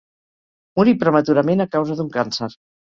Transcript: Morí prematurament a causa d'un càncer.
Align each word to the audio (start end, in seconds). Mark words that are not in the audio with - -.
Morí 0.79 0.95
prematurament 1.05 1.65
a 1.69 1.71
causa 1.79 2.03
d'un 2.03 2.13
càncer. 2.21 2.55